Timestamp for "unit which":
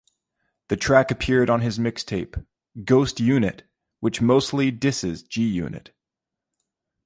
3.19-4.19